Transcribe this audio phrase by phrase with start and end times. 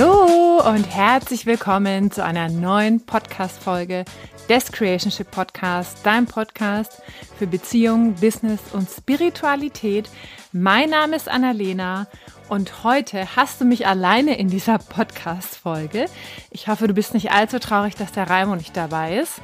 [0.00, 4.06] Hallo und herzlich willkommen zu einer neuen Podcast-Folge
[4.48, 7.02] des Creationship Podcast, dein Podcast
[7.38, 10.08] für Beziehung, Business und Spiritualität.
[10.52, 12.06] Mein Name ist Annalena
[12.48, 16.06] und heute hast du mich alleine in dieser Podcast-Folge.
[16.50, 19.42] Ich hoffe, du bist nicht allzu traurig, dass der Raimo nicht dabei ist.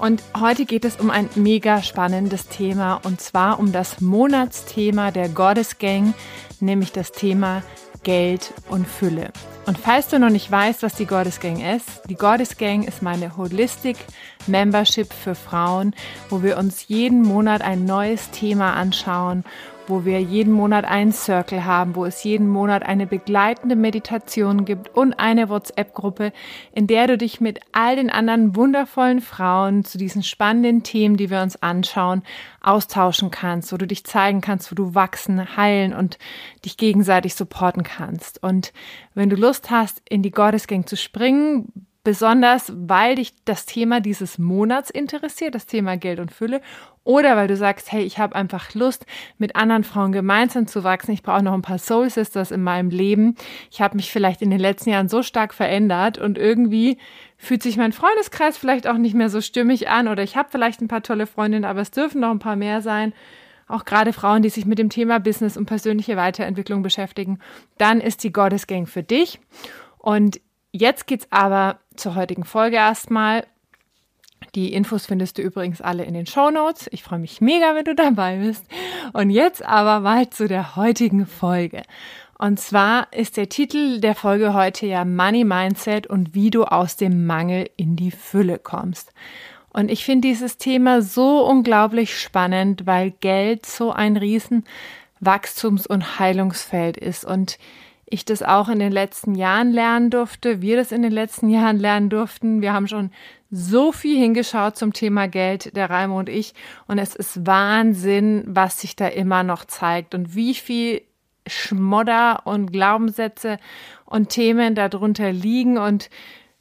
[0.00, 5.28] Und heute geht es um ein mega spannendes Thema und zwar um das Monatsthema der
[5.28, 6.12] Goddess Gang,
[6.58, 7.62] nämlich das Thema
[8.02, 9.30] Geld und Fülle.
[9.64, 13.00] Und falls du noch nicht weißt, was die Goddess Gang ist, die Goddess Gang ist
[13.00, 13.96] meine Holistic
[14.48, 15.94] Membership für Frauen,
[16.30, 19.44] wo wir uns jeden Monat ein neues Thema anschauen
[19.88, 24.94] wo wir jeden Monat einen Circle haben, wo es jeden Monat eine begleitende Meditation gibt
[24.96, 26.32] und eine WhatsApp-Gruppe,
[26.72, 31.30] in der du dich mit all den anderen wundervollen Frauen zu diesen spannenden Themen, die
[31.30, 32.22] wir uns anschauen,
[32.60, 36.18] austauschen kannst, wo du dich zeigen kannst, wo du wachsen, heilen und
[36.64, 38.42] dich gegenseitig supporten kannst.
[38.42, 38.72] Und
[39.14, 44.00] wenn du Lust hast, in die Goddess Gang zu springen, besonders weil dich das Thema
[44.00, 46.60] dieses Monats interessiert, das Thema Geld und Fülle,
[47.04, 49.06] oder weil du sagst, hey, ich habe einfach Lust,
[49.38, 51.12] mit anderen Frauen gemeinsam zu wachsen.
[51.12, 53.36] Ich brauche noch ein paar Soul Sisters in meinem Leben.
[53.70, 56.98] Ich habe mich vielleicht in den letzten Jahren so stark verändert und irgendwie
[57.38, 60.80] fühlt sich mein Freundeskreis vielleicht auch nicht mehr so stimmig an oder ich habe vielleicht
[60.80, 63.12] ein paar tolle Freundinnen, aber es dürfen noch ein paar mehr sein.
[63.66, 67.38] Auch gerade Frauen, die sich mit dem Thema Business und persönliche Weiterentwicklung beschäftigen,
[67.78, 69.40] dann ist die Goddess Gang für dich.
[69.98, 70.40] Und
[70.72, 73.46] Jetzt geht's aber zur heutigen Folge erstmal.
[74.54, 76.88] Die Infos findest du übrigens alle in den Show Notes.
[76.92, 78.64] Ich freue mich mega, wenn du dabei bist.
[79.12, 81.82] Und jetzt aber mal zu der heutigen Folge.
[82.38, 86.96] Und zwar ist der Titel der Folge heute ja Money Mindset und wie du aus
[86.96, 89.12] dem Mangel in die Fülle kommst.
[89.72, 94.64] Und ich finde dieses Thema so unglaublich spannend, weil Geld so ein riesen
[95.20, 97.24] Wachstums- und Heilungsfeld ist.
[97.24, 97.58] Und
[98.12, 101.78] ich das auch in den letzten Jahren lernen durfte, wir das in den letzten Jahren
[101.78, 102.60] lernen durften.
[102.60, 103.10] Wir haben schon
[103.50, 106.54] so viel hingeschaut zum Thema Geld, der Raimo und ich.
[106.86, 111.02] Und es ist Wahnsinn, was sich da immer noch zeigt und wie viel
[111.46, 113.58] Schmodder und Glaubenssätze
[114.04, 115.76] und Themen darunter liegen.
[115.76, 116.08] Und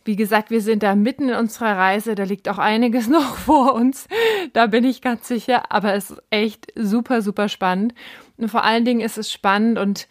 [0.04, 2.16] wie gesagt, wir sind da mitten in unserer Reise.
[2.16, 4.08] Da liegt auch einiges noch vor uns.
[4.54, 5.72] Da bin ich ganz sicher.
[5.72, 7.94] Aber es ist echt super, super spannend.
[8.38, 10.08] Und vor allen Dingen ist es spannend und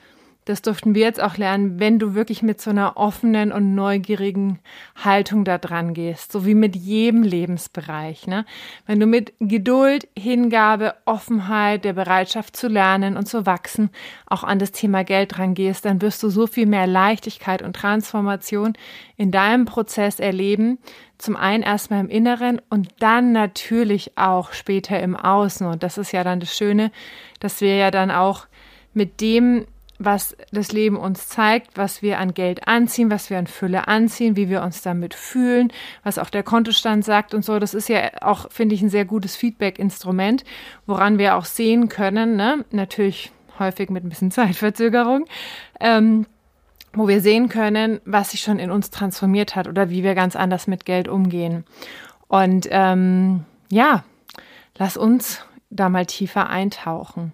[0.50, 4.58] das durften wir jetzt auch lernen, wenn du wirklich mit so einer offenen und neugierigen
[4.96, 8.26] Haltung da dran gehst, so wie mit jedem Lebensbereich.
[8.26, 8.44] Ne?
[8.84, 13.90] Wenn du mit Geduld, Hingabe, Offenheit, der Bereitschaft zu lernen und zu wachsen,
[14.26, 17.76] auch an das Thema Geld dran gehst, dann wirst du so viel mehr Leichtigkeit und
[17.76, 18.72] Transformation
[19.16, 20.78] in deinem Prozess erleben.
[21.16, 25.66] Zum einen erstmal im Inneren und dann natürlich auch später im Außen.
[25.66, 26.90] Und das ist ja dann das Schöne,
[27.38, 28.46] dass wir ja dann auch
[28.94, 29.66] mit dem
[30.00, 34.34] was das Leben uns zeigt, was wir an Geld anziehen, was wir an Fülle anziehen,
[34.34, 35.70] wie wir uns damit fühlen,
[36.02, 37.58] was auch der Kontostand sagt und so.
[37.58, 40.42] Das ist ja auch, finde ich, ein sehr gutes Feedback-Instrument,
[40.86, 42.64] woran wir auch sehen können, ne?
[42.70, 45.26] natürlich häufig mit ein bisschen Zeitverzögerung,
[45.80, 46.24] ähm,
[46.94, 50.34] wo wir sehen können, was sich schon in uns transformiert hat oder wie wir ganz
[50.34, 51.64] anders mit Geld umgehen.
[52.26, 54.02] Und ähm, ja,
[54.78, 57.32] lass uns da mal tiefer eintauchen.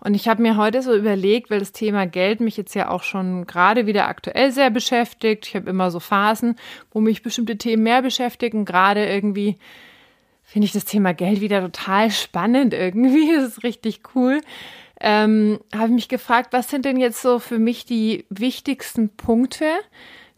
[0.00, 3.02] Und ich habe mir heute so überlegt, weil das Thema Geld mich jetzt ja auch
[3.02, 5.46] schon gerade wieder aktuell sehr beschäftigt.
[5.48, 6.56] Ich habe immer so Phasen,
[6.92, 8.64] wo mich bestimmte Themen mehr beschäftigen.
[8.64, 9.58] Gerade irgendwie
[10.42, 13.32] finde ich das Thema Geld wieder total spannend irgendwie.
[13.34, 14.40] Das ist richtig cool.
[15.00, 19.66] Ähm, habe mich gefragt, was sind denn jetzt so für mich die wichtigsten Punkte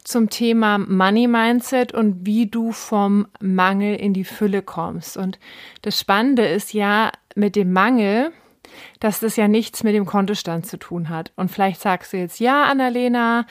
[0.03, 5.17] zum Thema Money Mindset und wie du vom Mangel in die Fülle kommst.
[5.17, 5.37] Und
[5.81, 8.31] das Spannende ist ja mit dem Mangel,
[8.99, 11.31] dass das ja nichts mit dem Kontostand zu tun hat.
[11.35, 13.45] Und vielleicht sagst du jetzt, ja, Annalena,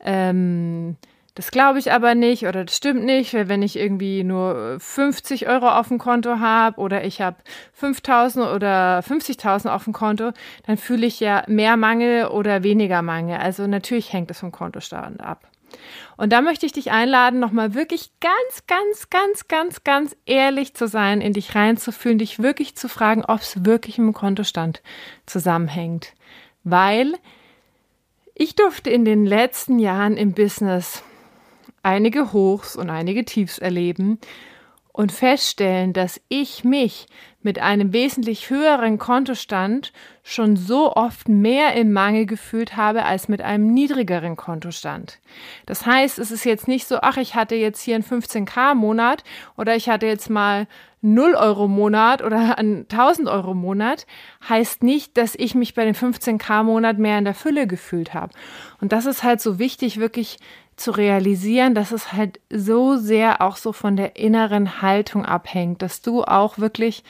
[0.00, 0.96] ähm,
[1.34, 5.48] das glaube ich aber nicht oder das stimmt nicht, weil wenn ich irgendwie nur 50
[5.48, 7.36] Euro auf dem Konto habe oder ich habe
[7.72, 10.32] 5000 oder 50.000 auf dem Konto,
[10.66, 13.38] dann fühle ich ja mehr Mangel oder weniger Mangel.
[13.38, 15.48] Also natürlich hängt es vom Kontostand ab.
[16.16, 20.86] Und da möchte ich dich einladen, nochmal wirklich ganz, ganz, ganz, ganz, ganz ehrlich zu
[20.86, 24.82] sein, in dich reinzufühlen, dich wirklich zu fragen, ob es wirklich im Kontostand
[25.26, 26.12] zusammenhängt.
[26.64, 27.14] Weil
[28.34, 31.02] ich durfte in den letzten Jahren im Business
[31.82, 34.18] einige Hochs und einige Tiefs erleben
[34.92, 37.06] und feststellen, dass ich mich
[37.42, 39.92] mit einem wesentlich höheren Kontostand
[40.22, 45.18] schon so oft mehr im Mangel gefühlt habe als mit einem niedrigeren Kontostand.
[45.66, 49.24] Das heißt, es ist jetzt nicht so, ach, ich hatte jetzt hier einen 15k Monat
[49.56, 50.66] oder ich hatte jetzt mal
[51.02, 54.06] 0 Euro Monat oder einen 1000 Euro Monat,
[54.48, 58.32] heißt nicht, dass ich mich bei dem 15k Monat mehr in der Fülle gefühlt habe.
[58.80, 60.38] Und das ist halt so wichtig, wirklich
[60.76, 66.00] zu realisieren, dass es halt so sehr auch so von der inneren Haltung abhängt, dass
[66.00, 67.04] du auch wirklich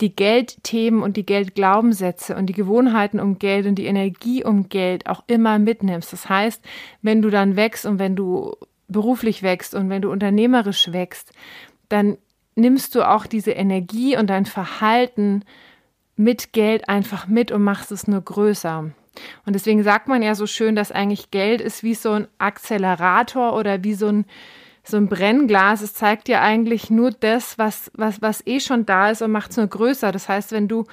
[0.00, 5.08] die Geldthemen und die Geldglaubenssätze und die Gewohnheiten um Geld und die Energie um Geld
[5.08, 6.12] auch immer mitnimmst.
[6.12, 6.64] Das heißt,
[7.00, 8.56] wenn du dann wächst und wenn du
[8.88, 11.32] beruflich wächst und wenn du unternehmerisch wächst,
[11.88, 12.18] dann
[12.56, 15.44] nimmst du auch diese Energie und dein Verhalten
[16.16, 18.90] mit Geld einfach mit und machst es nur größer.
[19.46, 23.56] Und deswegen sagt man ja so schön, dass eigentlich Geld ist wie so ein Akzelerator
[23.56, 24.24] oder wie so ein,
[24.82, 25.82] so ein Brennglas.
[25.82, 29.50] Es zeigt dir eigentlich nur das, was, was, was eh schon da ist und macht
[29.50, 30.12] es nur größer.
[30.12, 30.84] Das heißt, wenn du,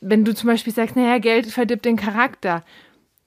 [0.00, 2.64] wenn du zum Beispiel sagst, naja, Geld verdirbt den Charakter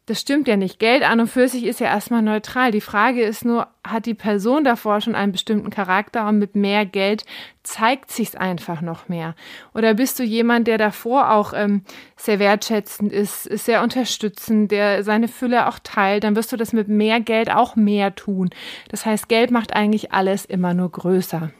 [0.09, 0.79] das stimmt ja nicht.
[0.79, 2.71] Geld an und für sich ist ja erstmal neutral.
[2.71, 6.87] Die Frage ist nur, hat die Person davor schon einen bestimmten Charakter und mit mehr
[6.87, 7.25] Geld
[7.61, 9.35] zeigt sich's einfach noch mehr?
[9.75, 11.83] Oder bist du jemand, der davor auch ähm,
[12.17, 16.23] sehr wertschätzend ist, ist sehr unterstützend, der seine Fülle auch teilt?
[16.23, 18.49] Dann wirst du das mit mehr Geld auch mehr tun.
[18.89, 21.51] Das heißt, Geld macht eigentlich alles immer nur größer.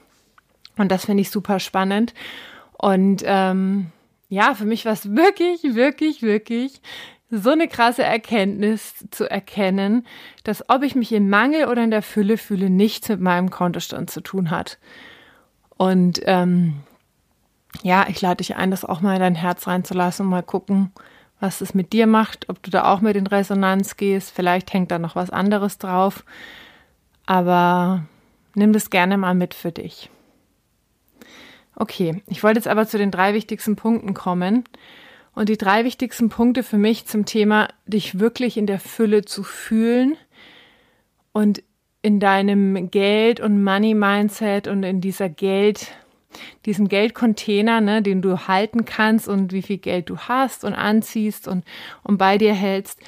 [0.77, 2.15] Und das finde ich super spannend.
[2.79, 3.91] Und ähm,
[4.27, 6.81] ja, für mich war es wirklich, wirklich, wirklich
[7.31, 10.05] so eine krasse Erkenntnis zu erkennen,
[10.43, 14.09] dass ob ich mich im Mangel oder in der Fülle fühle, nichts mit meinem Kontostand
[14.09, 14.79] zu tun hat.
[15.77, 16.81] Und ähm,
[17.83, 20.91] ja, ich lade dich ein, das auch mal in dein Herz reinzulassen und mal gucken,
[21.39, 24.31] was es mit dir macht, ob du da auch mit in Resonanz gehst.
[24.31, 26.25] Vielleicht hängt da noch was anderes drauf.
[27.25, 28.03] Aber
[28.55, 30.09] nimm das gerne mal mit für dich.
[31.75, 34.65] Okay, ich wollte jetzt aber zu den drei wichtigsten Punkten kommen.
[35.33, 39.43] Und die drei wichtigsten Punkte für mich zum Thema, dich wirklich in der Fülle zu
[39.43, 40.17] fühlen
[41.31, 41.63] und
[42.01, 45.87] in deinem Geld- und Money-Mindset und in dieser Geld,
[46.65, 51.47] diesem Geldcontainer, ne, den du halten kannst und wie viel Geld du hast und anziehst
[51.47, 51.65] und,
[52.03, 52.99] und bei dir hältst.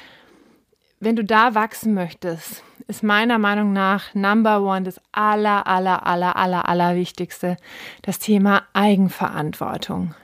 [1.00, 6.36] Wenn du da wachsen möchtest, ist meiner Meinung nach Number One das aller, aller, aller,
[6.36, 7.56] aller, aller Wichtigste,
[8.02, 10.14] das Thema Eigenverantwortung.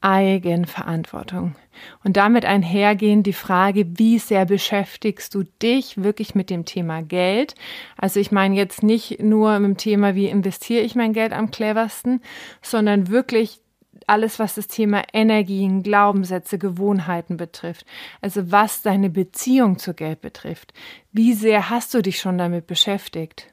[0.00, 1.54] Eigenverantwortung.
[2.04, 7.54] Und damit einhergehend die Frage, wie sehr beschäftigst du dich wirklich mit dem Thema Geld?
[7.96, 11.50] Also ich meine jetzt nicht nur mit dem Thema, wie investiere ich mein Geld am
[11.50, 12.22] cleversten,
[12.62, 13.60] sondern wirklich
[14.06, 17.86] alles, was das Thema Energien, Glaubenssätze, Gewohnheiten betrifft.
[18.20, 20.72] Also was deine Beziehung zu Geld betrifft.
[21.12, 23.46] Wie sehr hast du dich schon damit beschäftigt?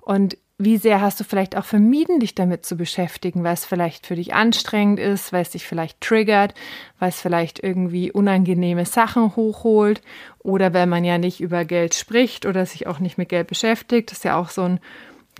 [0.00, 4.06] Und wie sehr hast du vielleicht auch vermieden, dich damit zu beschäftigen, weil es vielleicht
[4.06, 6.54] für dich anstrengend ist, weil es dich vielleicht triggert,
[7.00, 10.00] weil es vielleicht irgendwie unangenehme Sachen hochholt
[10.38, 14.12] oder weil man ja nicht über Geld spricht oder sich auch nicht mit Geld beschäftigt.
[14.12, 14.80] Das ist ja auch so ein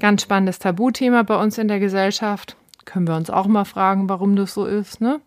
[0.01, 2.57] ganz spannendes Tabuthema bei uns in der Gesellschaft.
[2.85, 5.21] Können wir uns auch mal fragen, warum das so ist, ne?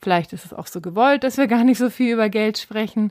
[0.00, 3.10] Vielleicht ist es auch so gewollt, dass wir gar nicht so viel über Geld sprechen.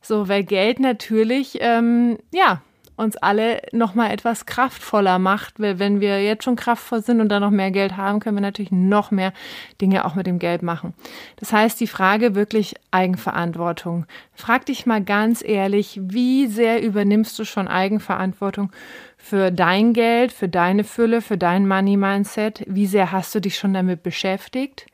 [0.00, 2.62] So, weil Geld natürlich, ähm, ja,
[2.96, 7.28] uns alle noch mal etwas kraftvoller macht, weil wenn wir jetzt schon kraftvoll sind und
[7.28, 9.32] dann noch mehr Geld haben, können wir natürlich noch mehr
[9.80, 10.94] Dinge auch mit dem Geld machen.
[11.36, 14.06] Das heißt, die Frage wirklich Eigenverantwortung.
[14.32, 18.70] Frag dich mal ganz ehrlich, wie sehr übernimmst du schon Eigenverantwortung
[19.16, 22.64] für dein Geld, für deine Fülle, für dein Money Mindset?
[22.66, 24.86] Wie sehr hast du dich schon damit beschäftigt?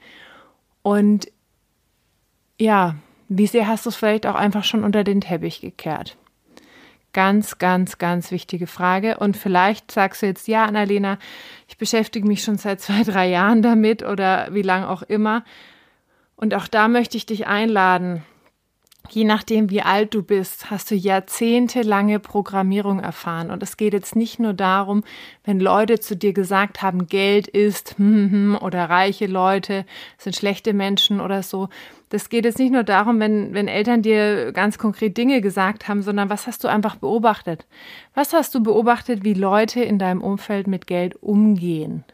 [0.83, 1.31] Und
[2.59, 2.95] ja,
[3.29, 6.17] wie sehr hast du es vielleicht auch einfach schon unter den Teppich gekehrt?
[7.13, 9.19] Ganz, ganz, ganz wichtige Frage.
[9.19, 11.19] Und vielleicht sagst du jetzt, ja, Annalena,
[11.69, 15.45] ich beschäftige mich schon seit zwei, drei Jahren damit oder wie lang auch immer.
[16.37, 18.23] Und auch da möchte ich dich einladen.
[19.13, 23.51] Je nachdem, wie alt du bist, hast du jahrzehntelange Programmierung erfahren.
[23.51, 25.03] Und es geht jetzt nicht nur darum,
[25.45, 29.85] wenn Leute zu dir gesagt haben, Geld ist hm, hm, hm, oder reiche Leute
[30.17, 31.69] sind schlechte Menschen oder so,
[32.11, 36.03] das geht jetzt nicht nur darum, wenn, wenn Eltern dir ganz konkret Dinge gesagt haben,
[36.03, 37.67] sondern was hast du einfach beobachtet?
[38.15, 42.05] Was hast du beobachtet, wie Leute in deinem Umfeld mit Geld umgehen?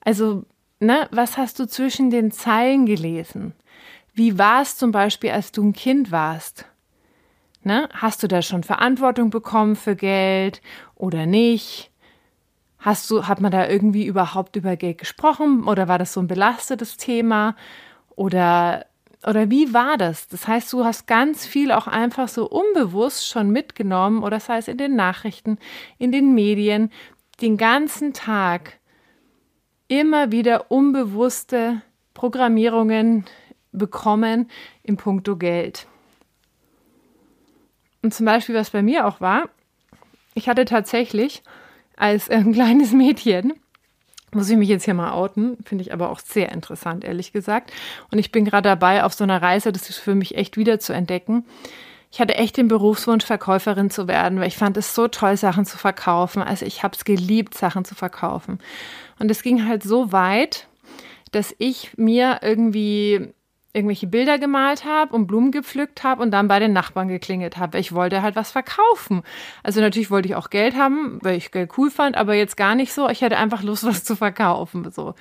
[0.00, 0.44] Also,
[0.80, 3.52] ne, was hast du zwischen den Zeilen gelesen?
[4.20, 6.66] Wie war es zum Beispiel, als du ein Kind warst?
[7.62, 7.88] Ne?
[7.90, 10.60] Hast du da schon Verantwortung bekommen für Geld
[10.94, 11.90] oder nicht?
[12.78, 16.26] Hast du, hat man da irgendwie überhaupt über Geld gesprochen oder war das so ein
[16.26, 17.56] belastetes Thema?
[18.14, 18.84] Oder
[19.26, 20.28] oder wie war das?
[20.28, 24.68] Das heißt, du hast ganz viel auch einfach so unbewusst schon mitgenommen oder das heißt
[24.68, 25.56] in den Nachrichten,
[25.96, 26.92] in den Medien,
[27.40, 28.80] den ganzen Tag
[29.88, 31.80] immer wieder unbewusste
[32.12, 33.24] Programmierungen
[33.72, 34.50] bekommen
[34.82, 35.86] im Punkto Geld.
[38.02, 39.48] Und zum Beispiel, was bei mir auch war,
[40.34, 41.42] ich hatte tatsächlich
[41.96, 43.54] als ein kleines Mädchen
[44.32, 47.72] muss ich mich jetzt hier mal outen, finde ich aber auch sehr interessant, ehrlich gesagt.
[48.10, 50.78] Und ich bin gerade dabei, auf so einer Reise, das ist für mich echt wieder
[50.78, 51.44] zu entdecken.
[52.12, 55.64] ich hatte echt den Berufswunsch, Verkäuferin zu werden, weil ich fand es so toll, Sachen
[55.64, 56.42] zu verkaufen.
[56.42, 58.58] Also ich habe es geliebt, Sachen zu verkaufen.
[59.18, 60.66] Und es ging halt so weit,
[61.30, 63.32] dass ich mir irgendwie
[63.72, 67.78] irgendwelche Bilder gemalt habe und Blumen gepflückt habe und dann bei den Nachbarn geklingelt habe.
[67.78, 69.22] Ich wollte halt was verkaufen.
[69.62, 72.74] Also natürlich wollte ich auch Geld haben, weil ich Geld cool fand, aber jetzt gar
[72.74, 73.08] nicht so.
[73.08, 74.90] Ich hatte einfach Lust, was zu verkaufen.
[74.90, 75.14] So.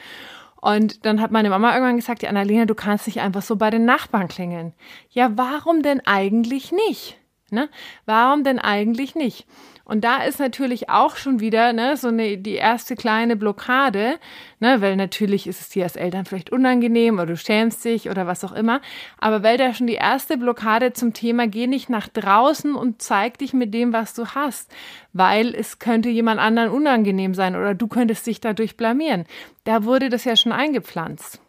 [0.61, 3.69] Und dann hat meine Mama irgendwann gesagt, ja, Annalena, du kannst nicht einfach so bei
[3.69, 4.73] den Nachbarn klingeln.
[5.11, 7.17] Ja, warum denn eigentlich nicht?
[7.51, 7.69] Ne?
[8.05, 9.45] Warum denn eigentlich nicht?
[9.89, 14.19] Und da ist natürlich auch schon wieder ne, so eine, die erste kleine Blockade,
[14.59, 18.27] ne, weil natürlich ist es dir als Eltern vielleicht unangenehm oder du schämst dich oder
[18.27, 18.81] was auch immer.
[19.17, 23.39] Aber weil da schon die erste Blockade zum Thema, geh nicht nach draußen und zeig
[23.39, 24.71] dich mit dem, was du hast,
[25.11, 29.25] weil es könnte jemand anderen unangenehm sein oder du könntest dich dadurch blamieren.
[29.63, 31.41] Da wurde das ja schon eingepflanzt.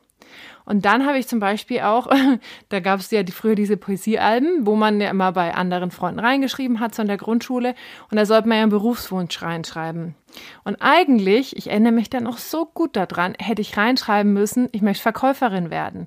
[0.70, 2.06] Und dann habe ich zum Beispiel auch,
[2.68, 6.20] da gab es ja die, früher diese Poesiealben, wo man ja immer bei anderen Freunden
[6.20, 7.74] reingeschrieben hat, so in der Grundschule.
[8.08, 10.14] Und da sollte man ja einen Berufswunsch reinschreiben.
[10.62, 14.80] Und eigentlich, ich erinnere mich da noch so gut daran, hätte ich reinschreiben müssen, ich
[14.80, 16.06] möchte Verkäuferin werden.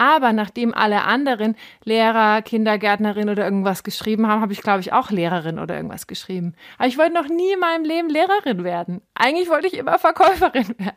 [0.00, 5.10] Aber nachdem alle anderen Lehrer, Kindergärtnerin oder irgendwas geschrieben haben, habe ich, glaube ich, auch
[5.10, 6.54] Lehrerin oder irgendwas geschrieben.
[6.78, 9.02] Aber ich wollte noch nie in meinem Leben Lehrerin werden.
[9.12, 10.96] Eigentlich wollte ich immer Verkäuferin werden.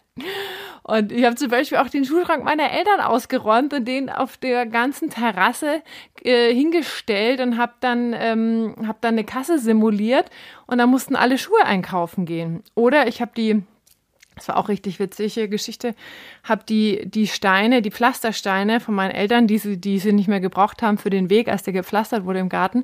[0.83, 4.65] Und ich habe zum Beispiel auch den Schulschrank meiner Eltern ausgeräumt und den auf der
[4.67, 5.81] ganzen Terrasse
[6.23, 10.29] äh, hingestellt und habe dann, ähm, hab dann eine Kasse simuliert
[10.65, 12.63] und dann mussten alle Schuhe einkaufen gehen.
[12.73, 13.63] Oder ich habe die
[14.35, 15.95] das war auch richtig witzige Geschichte.
[16.43, 20.39] Hab die, die Steine, die Pflastersteine von meinen Eltern, die sie, die sie nicht mehr
[20.39, 22.83] gebraucht haben für den Weg, als der gepflastert wurde im Garten,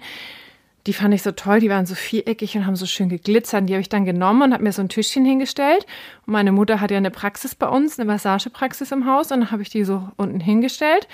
[0.87, 3.67] die fand ich so toll, die waren so viereckig und haben so schön geglitzert.
[3.67, 5.85] Die habe ich dann genommen und habe mir so ein Tischchen hingestellt.
[6.25, 9.31] Und meine Mutter hat ja eine Praxis bei uns, eine Massagepraxis im Haus.
[9.31, 11.07] Und dann habe ich die so unten hingestellt.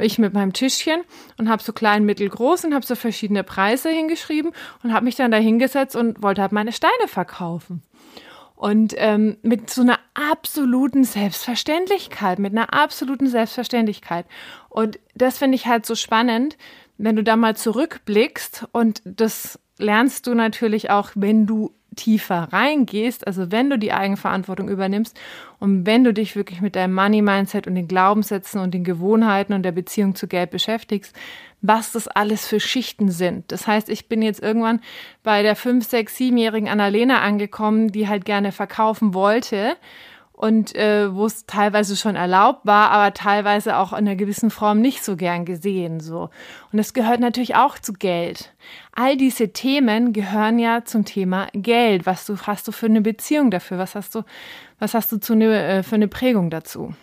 [0.00, 1.00] Ich mit meinem Tischchen
[1.36, 4.52] und habe so klein, mittel, groß und habe so verschiedene Preise hingeschrieben
[4.84, 7.82] und habe mich dann da hingesetzt und wollte halt meine Steine verkaufen.
[8.58, 14.26] Und ähm, mit so einer absoluten Selbstverständlichkeit, mit einer absoluten Selbstverständlichkeit.
[14.68, 16.56] Und das finde ich halt so spannend,
[16.96, 23.26] wenn du da mal zurückblickst und das lernst du natürlich auch, wenn du tiefer reingehst,
[23.26, 25.18] also wenn du die Eigenverantwortung übernimmst
[25.58, 29.62] und wenn du dich wirklich mit deinem Money-Mindset und den Glaubenssätzen und den Gewohnheiten und
[29.62, 31.14] der Beziehung zu Geld beschäftigst,
[31.60, 33.50] was das alles für Schichten sind.
[33.50, 34.80] Das heißt, ich bin jetzt irgendwann
[35.22, 39.76] bei der 5, 6, 7-jährigen Annalena angekommen, die halt gerne verkaufen wollte
[40.38, 44.80] und äh, wo es teilweise schon erlaubt war, aber teilweise auch in einer gewissen Form
[44.80, 46.30] nicht so gern gesehen so.
[46.72, 48.54] Und es gehört natürlich auch zu Geld.
[48.92, 52.06] All diese Themen gehören ja zum Thema Geld.
[52.06, 53.78] Was du hast du für eine Beziehung dafür?
[53.78, 54.22] Was hast du
[54.78, 56.94] was hast du zu ne, äh, für eine Prägung dazu?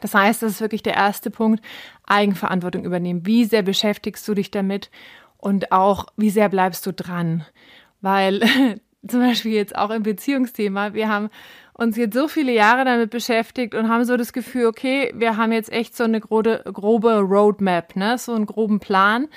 [0.00, 1.64] Das heißt, das ist wirklich der erste Punkt,
[2.04, 3.24] Eigenverantwortung übernehmen.
[3.26, 4.90] Wie sehr beschäftigst du dich damit
[5.38, 7.44] und auch wie sehr bleibst du dran?
[8.00, 8.40] Weil
[9.06, 11.30] zum Beispiel jetzt auch im Beziehungsthema, wir haben
[11.74, 15.52] uns jetzt so viele Jahre damit beschäftigt und haben so das Gefühl, okay, wir haben
[15.52, 19.28] jetzt echt so eine grobe, grobe Roadmap, ne, so einen groben Plan,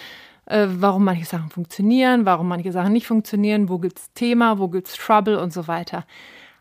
[0.46, 4.96] äh, warum manche Sachen funktionieren, warum manche Sachen nicht funktionieren, wo gibt's Thema, wo gibt's
[4.96, 6.06] Trouble und so weiter.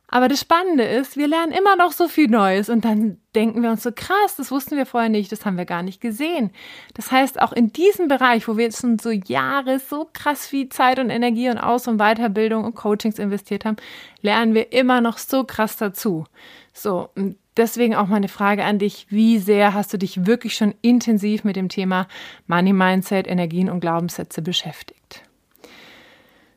[0.09, 3.71] Aber das Spannende ist, wir lernen immer noch so viel Neues und dann denken wir
[3.71, 6.51] uns so krass, das wussten wir vorher nicht, das haben wir gar nicht gesehen.
[6.95, 10.69] Das heißt, auch in diesem Bereich, wo wir jetzt schon so Jahre so krass viel
[10.69, 13.77] Zeit und Energie und Aus- und Weiterbildung und Coachings investiert haben,
[14.23, 16.25] lernen wir immer noch so krass dazu.
[16.73, 20.73] So, und deswegen auch meine Frage an dich, wie sehr hast du dich wirklich schon
[20.83, 22.07] intensiv mit dem Thema
[22.47, 25.23] Money Mindset, Energien und Glaubenssätze beschäftigt?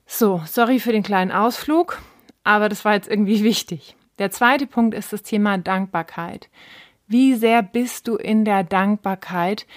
[0.06, 2.00] So, sorry für den kleinen Ausflug
[2.50, 3.96] aber das war jetzt irgendwie wichtig.
[4.18, 6.50] Der zweite Punkt ist das Thema Dankbarkeit.
[7.08, 9.68] Wie sehr bist du in der Dankbarkeit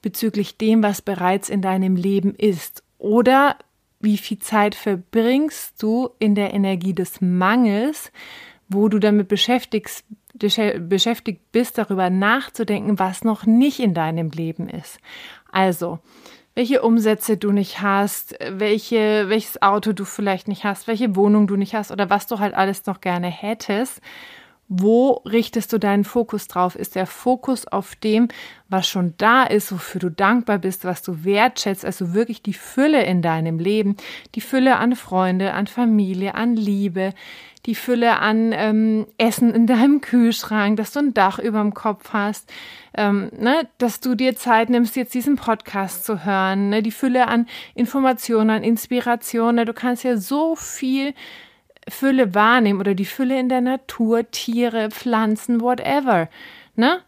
[0.00, 2.82] bezüglich dem, was bereits in deinem Leben ist?
[2.98, 3.56] Oder
[4.00, 8.10] wie viel Zeit verbringst du in der Energie des Mangels,
[8.68, 14.98] wo du damit beschäftigst, beschäftigt bist, darüber nachzudenken, was noch nicht in deinem Leben ist?
[15.52, 16.00] Also,
[16.54, 21.56] welche Umsätze du nicht hast, welche, welches Auto du vielleicht nicht hast, welche Wohnung du
[21.56, 24.00] nicht hast oder was du halt alles noch gerne hättest.
[24.68, 26.74] Wo richtest du deinen Fokus drauf?
[26.74, 28.28] Ist der Fokus auf dem,
[28.68, 33.04] was schon da ist, wofür du dankbar bist, was du wertschätzt, also wirklich die Fülle
[33.04, 33.96] in deinem Leben,
[34.34, 37.12] die Fülle an Freunde, an Familie, an Liebe,
[37.66, 42.12] die Fülle an ähm, Essen in deinem Kühlschrank, dass du ein Dach über dem Kopf
[42.12, 42.52] hast,
[42.96, 47.28] ähm, ne, dass du dir Zeit nimmst, jetzt diesen Podcast zu hören, ne, die Fülle
[47.28, 49.54] an Informationen, an Inspiration.
[49.54, 51.14] Ne, du kannst ja so viel
[51.88, 56.28] Fülle wahrnehmen oder die Fülle in der Natur, Tiere, Pflanzen, whatever.
[56.76, 57.00] Ne?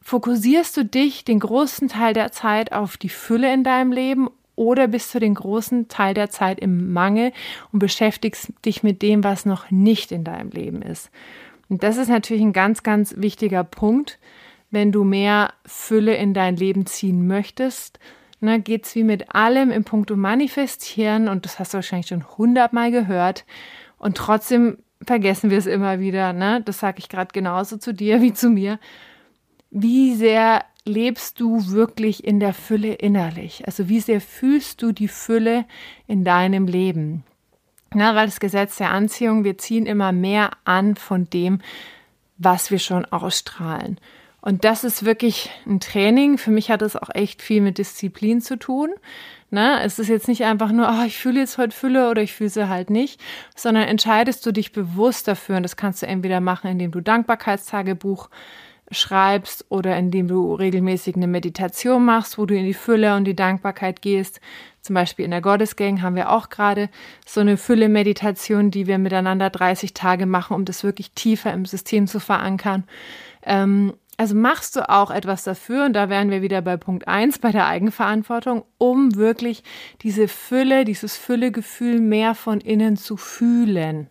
[0.00, 4.88] Fokussierst du dich den großen Teil der Zeit auf die Fülle in deinem Leben oder
[4.88, 7.32] bist du den großen Teil der Zeit im Mangel
[7.72, 11.10] und beschäftigst dich mit dem, was noch nicht in deinem Leben ist.
[11.68, 14.18] Und das ist natürlich ein ganz, ganz wichtiger Punkt,
[14.70, 17.98] wenn du mehr Fülle in dein Leben ziehen möchtest.
[18.40, 22.90] Ne, geht's wie mit allem im Punkto Manifestieren und das hast du wahrscheinlich schon hundertmal
[22.90, 23.44] gehört.
[23.98, 26.32] Und trotzdem vergessen wir es immer wieder.
[26.32, 26.60] Ne?
[26.64, 28.78] Das sage ich gerade genauso zu dir wie zu mir.
[29.70, 33.64] Wie sehr lebst du wirklich in der Fülle innerlich?
[33.66, 35.64] Also wie sehr fühlst du die Fülle
[36.06, 37.24] in deinem Leben?
[37.94, 41.60] Na, weil das Gesetz der Anziehung, wir ziehen immer mehr an von dem,
[42.38, 43.98] was wir schon ausstrahlen.
[44.40, 46.36] Und das ist wirklich ein Training.
[46.36, 48.90] Für mich hat es auch echt viel mit Disziplin zu tun.
[49.50, 49.80] Ne?
[49.82, 52.50] Es ist jetzt nicht einfach nur, oh, ich fühle jetzt heute Fülle oder ich fühle
[52.50, 53.20] sie halt nicht,
[53.54, 55.58] sondern entscheidest du dich bewusst dafür.
[55.58, 58.30] Und das kannst du entweder machen, indem du Dankbarkeitstagebuch
[58.92, 63.36] schreibst oder indem du regelmäßig eine Meditation machst, wo du in die Fülle und die
[63.36, 64.40] Dankbarkeit gehst.
[64.80, 66.88] Zum Beispiel in der Gottesgang haben wir auch gerade
[67.26, 72.06] so eine Fülle-Meditation, die wir miteinander 30 Tage machen, um das wirklich tiefer im System
[72.06, 72.84] zu verankern.
[73.44, 77.38] Ähm, also machst du auch etwas dafür, und da wären wir wieder bei Punkt 1,
[77.38, 79.62] bei der Eigenverantwortung, um wirklich
[80.02, 84.08] diese Fülle, dieses Füllegefühl mehr von innen zu fühlen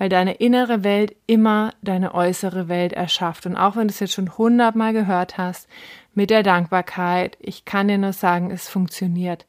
[0.00, 3.44] weil deine innere Welt immer deine äußere Welt erschafft.
[3.44, 5.68] Und auch wenn du es jetzt schon hundertmal gehört hast,
[6.14, 9.44] mit der Dankbarkeit, ich kann dir nur sagen, es funktioniert.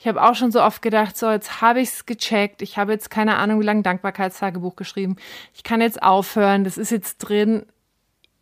[0.00, 2.90] Ich habe auch schon so oft gedacht, so jetzt habe ich es gecheckt, ich habe
[2.90, 5.14] jetzt keine Ahnung, wie lange Dankbarkeitstagebuch geschrieben,
[5.54, 7.64] ich kann jetzt aufhören, das ist jetzt drin.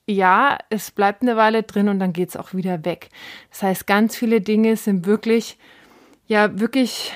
[0.06, 3.10] Ja, es bleibt eine Weile drin und dann geht es auch wieder weg.
[3.50, 5.58] Das heißt, ganz viele Dinge sind wirklich,
[6.26, 7.12] ja, wirklich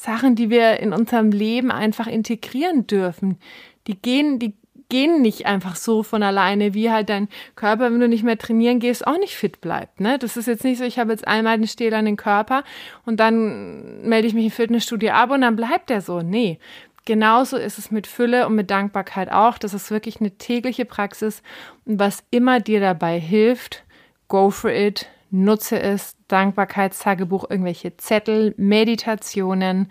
[0.00, 3.38] Sachen, die wir in unserem Leben einfach integrieren dürfen.
[3.86, 4.54] Die gehen, die
[4.88, 8.80] gehen nicht einfach so von alleine, wie halt dein Körper, wenn du nicht mehr trainieren
[8.80, 10.00] gehst, auch nicht fit bleibt.
[10.00, 10.18] Ne?
[10.18, 12.64] Das ist jetzt nicht so, ich habe jetzt einmal den Stähler an den Körper
[13.04, 16.22] und dann melde ich mich im Fitnessstudio ab und dann bleibt der so.
[16.22, 16.58] Nee.
[17.04, 19.58] Genauso ist es mit Fülle und mit Dankbarkeit auch.
[19.58, 21.42] Das ist wirklich eine tägliche Praxis
[21.84, 23.84] und was immer dir dabei hilft,
[24.28, 29.90] go for it, nutze es, Dankbarkeitstagebuch, irgendwelche Zettel, Meditationen,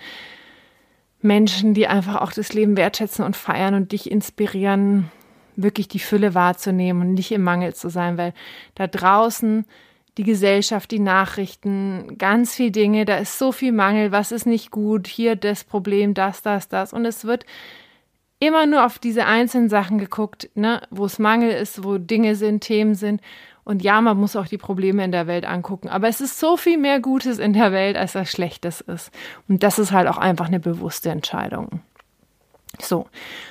[1.21, 5.11] Menschen, die einfach auch das Leben wertschätzen und feiern und dich inspirieren,
[5.55, 8.33] wirklich die Fülle wahrzunehmen und nicht im Mangel zu sein, weil
[8.75, 9.65] da draußen
[10.17, 14.71] die Gesellschaft, die Nachrichten, ganz viel Dinge, da ist so viel Mangel, was ist nicht
[14.71, 16.93] gut, hier das Problem, das, das, das.
[16.93, 17.45] Und es wird
[18.39, 22.61] immer nur auf diese einzelnen Sachen geguckt, ne, wo es Mangel ist, wo Dinge sind,
[22.61, 23.21] Themen sind
[23.69, 25.89] und ja, man muss auch die Probleme in der Welt angucken.
[25.89, 29.11] Aber es ist so viel mehr Gutes in der Welt, als das Schlechtes ist.
[29.47, 31.81] Und das ist halt auch einfach eine bewusste Entscheidung.
[32.79, 33.05] So,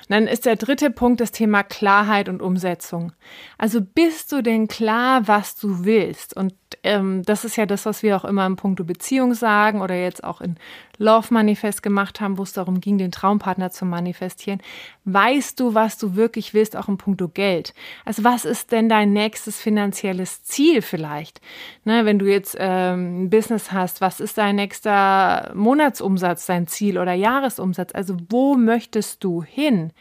[0.08, 3.12] dann ist der dritte Punkt das Thema Klarheit und Umsetzung.
[3.58, 6.36] Also bist du denn klar, was du willst?
[6.36, 6.52] Und
[6.82, 10.24] ähm, das ist ja das, was wir auch immer im Punkto Beziehung sagen oder jetzt
[10.24, 10.56] auch in
[10.98, 14.60] Love Manifest gemacht haben, wo es darum ging, den Traumpartner zu manifestieren.
[15.04, 17.74] Weißt du, was du wirklich willst, auch im Punkto Geld?
[18.04, 21.40] Also was ist denn dein nächstes finanzielles Ziel vielleicht?
[21.84, 26.98] Ne, wenn du jetzt ähm, ein Business hast, was ist dein nächster Monatsumsatz, dein Ziel
[26.98, 27.94] oder Jahresumsatz?
[27.94, 29.92] Also wo möchtest du hin?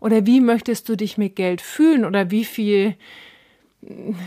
[0.00, 2.04] Oder wie möchtest du dich mit Geld fühlen?
[2.04, 2.96] Oder wie viel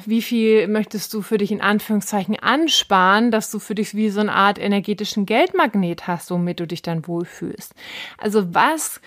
[0.05, 4.19] wie viel möchtest du für dich in Anführungszeichen ansparen, dass du für dich wie so
[4.19, 7.73] eine Art energetischen Geldmagnet hast, womit du dich dann wohlfühlst.
[8.17, 9.01] Also was,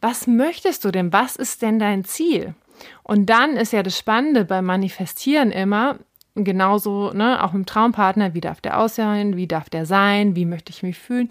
[0.00, 1.12] was möchtest du denn?
[1.12, 2.54] Was ist denn dein Ziel?
[3.02, 5.98] Und dann ist ja das Spannende beim Manifestieren immer,
[6.34, 10.70] genauso, ne, auch im Traumpartner, wie darf der aussehen, wie darf der sein, wie möchte
[10.70, 11.28] ich mich fühlen.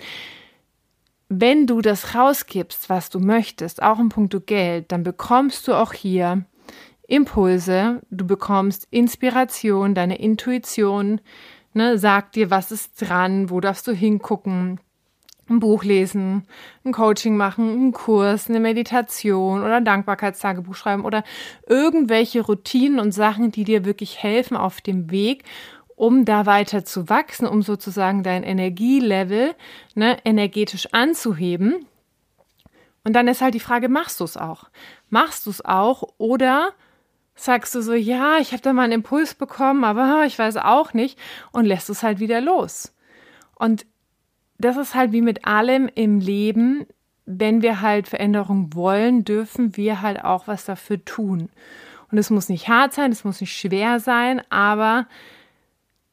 [1.30, 5.94] Wenn du das rausgibst, was du möchtest, auch im Punkto Geld, dann bekommst du auch
[5.94, 6.44] hier
[7.10, 11.22] Impulse, du bekommst Inspiration, deine Intuition,
[11.74, 14.80] ne, sagt dir, was ist dran, wo darfst du hingucken,
[15.50, 16.46] ein Buch lesen,
[16.86, 21.24] ein Coaching machen, einen Kurs, eine Meditation oder ein Dankbarkeitstagebuch schreiben oder
[21.68, 25.44] irgendwelche Routinen und Sachen, die dir wirklich helfen auf dem Weg,
[25.96, 29.56] um da weiter zu wachsen, um sozusagen dein Energielevel
[29.96, 31.86] ne, energetisch anzuheben.
[33.04, 34.70] Und dann ist halt die Frage, machst du es auch?
[35.10, 36.74] Machst du es auch oder
[37.44, 40.94] sagst du so, ja, ich habe da mal einen Impuls bekommen, aber ich weiß auch
[40.94, 41.18] nicht
[41.52, 42.94] und lässt es halt wieder los.
[43.56, 43.86] Und
[44.58, 46.86] das ist halt wie mit allem im Leben,
[47.26, 51.50] wenn wir halt Veränderung wollen, dürfen wir halt auch was dafür tun.
[52.12, 55.06] Und es muss nicht hart sein, es muss nicht schwer sein, aber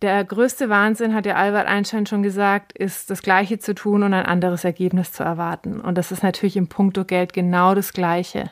[0.02, 4.12] Der größte Wahnsinn, hat ja Albert Einstein schon gesagt, ist das Gleiche zu tun und
[4.12, 5.80] ein anderes Ergebnis zu erwarten.
[5.80, 8.50] Und das ist natürlich im Punkto Geld genau das Gleiche.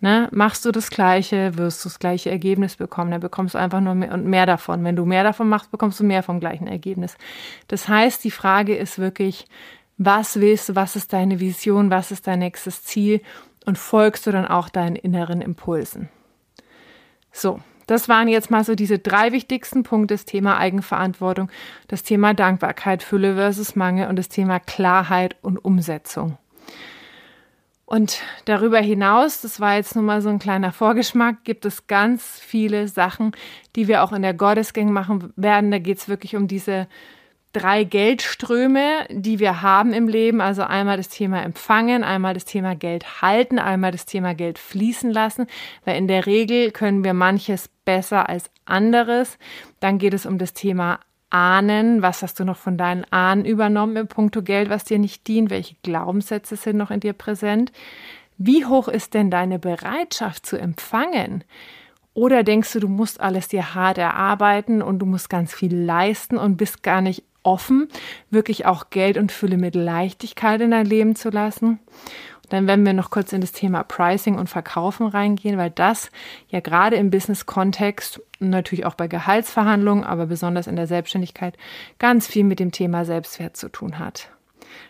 [0.00, 0.28] Ne?
[0.30, 3.10] Machst du das Gleiche, wirst du das gleiche Ergebnis bekommen.
[3.10, 4.84] Dann bekommst du einfach nur mehr und mehr davon.
[4.84, 7.16] Wenn du mehr davon machst, bekommst du mehr vom gleichen Ergebnis.
[7.68, 9.46] Das heißt, die Frage ist wirklich,
[9.98, 13.22] was willst du, was ist deine Vision, was ist dein nächstes Ziel
[13.64, 16.08] und folgst du dann auch deinen inneren Impulsen.
[17.32, 21.50] So, das waren jetzt mal so diese drei wichtigsten Punkte, das Thema Eigenverantwortung,
[21.88, 26.38] das Thema Dankbarkeit, Fülle versus Mangel und das Thema Klarheit und Umsetzung.
[27.86, 32.40] Und darüber hinaus, das war jetzt nur mal so ein kleiner Vorgeschmack, gibt es ganz
[32.40, 33.30] viele Sachen,
[33.76, 35.70] die wir auch in der Gottesgang machen werden.
[35.70, 36.88] Da geht es wirklich um diese
[37.52, 40.40] drei Geldströme, die wir haben im Leben.
[40.40, 45.12] Also einmal das Thema Empfangen, einmal das Thema Geld halten, einmal das Thema Geld fließen
[45.12, 45.46] lassen,
[45.84, 49.38] weil in der Regel können wir manches besser als anderes.
[49.78, 50.98] Dann geht es um das Thema
[51.30, 52.02] Ahnen.
[52.02, 55.50] Was hast du noch von deinen Ahnen übernommen im Punkto Geld, was dir nicht dient?
[55.50, 57.72] Welche Glaubenssätze sind noch in dir präsent?
[58.38, 61.44] Wie hoch ist denn deine Bereitschaft zu empfangen?
[62.14, 66.38] Oder denkst du, du musst alles dir hart erarbeiten und du musst ganz viel leisten
[66.38, 67.88] und bist gar nicht offen,
[68.30, 71.78] wirklich auch Geld und Fülle mit Leichtigkeit in dein Leben zu lassen.
[72.48, 76.10] Dann werden wir noch kurz in das Thema Pricing und Verkaufen reingehen, weil das
[76.48, 81.56] ja gerade im Business-Kontext, natürlich auch bei Gehaltsverhandlungen, aber besonders in der Selbstständigkeit,
[81.98, 84.30] ganz viel mit dem Thema Selbstwert zu tun hat.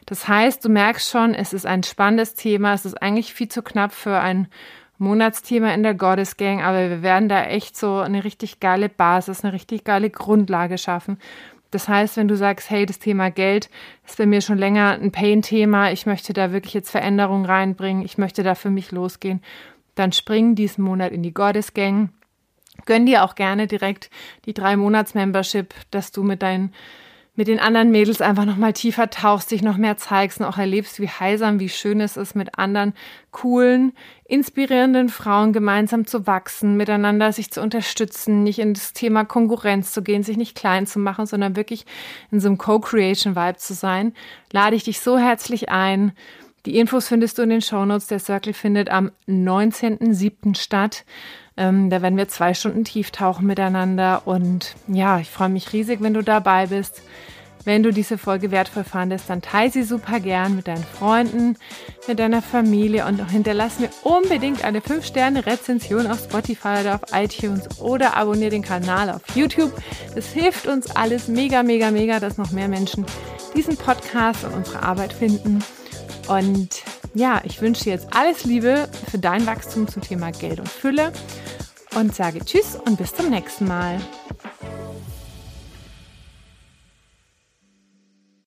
[0.07, 3.63] Das heißt, du merkst schon, es ist ein spannendes Thema, es ist eigentlich viel zu
[3.63, 4.49] knapp für ein
[4.99, 9.45] Monatsthema in der Goddess Gang, aber wir werden da echt so eine richtig geile Basis,
[9.45, 11.19] eine richtig geile Grundlage schaffen,
[11.71, 13.71] das heißt, wenn du sagst, hey, das Thema Geld
[14.07, 18.19] ist bei mir schon länger ein Pain-Thema, ich möchte da wirklich jetzt Veränderungen reinbringen, ich
[18.19, 19.43] möchte da für mich losgehen,
[19.95, 22.11] dann spring diesen Monat in die Goddess Gang.
[22.85, 24.11] Gönn dir auch gerne direkt
[24.45, 26.73] die drei Monats Membership, dass du mit deinen
[27.37, 30.59] mit den anderen Mädels einfach noch mal tiefer tauchst, dich noch mehr zeigst und auch
[30.59, 32.95] erlebst, wie heilsam, wie schön es ist, mit anderen
[33.31, 33.93] coolen,
[34.25, 40.03] inspirierenden Frauen gemeinsam zu wachsen, miteinander sich zu unterstützen, nicht in das Thema Konkurrenz zu
[40.03, 41.85] gehen, sich nicht klein zu machen, sondern wirklich
[42.31, 44.15] in so einem Co-Creation-Vibe zu sein,
[44.51, 46.13] lade ich dich so herzlich ein.
[46.67, 48.09] Die Infos findest du in den Shownotes.
[48.09, 50.57] Der Circle findet am 19.07.
[50.57, 51.05] statt.
[51.57, 54.23] Ähm, da werden wir zwei Stunden tief tauchen miteinander.
[54.27, 57.03] Und ja, ich freue mich riesig, wenn du dabei bist.
[57.65, 61.57] Wenn du diese Folge wertvoll fandest, dann teile sie super gern mit deinen Freunden,
[62.07, 68.17] mit deiner Familie und hinterlass mir unbedingt eine 5-Sterne-Rezension auf Spotify oder auf iTunes oder
[68.17, 69.73] abonniere den Kanal auf YouTube.
[70.15, 73.05] Das hilft uns alles mega, mega, mega, dass noch mehr Menschen
[73.57, 75.61] diesen Podcast und unsere Arbeit finden.
[76.29, 76.83] Und
[77.15, 81.13] ja, ich wünsche dir jetzt alles Liebe für dein Wachstum zum Thema Geld und Fülle
[81.95, 84.01] und sage Tschüss und bis zum nächsten Mal.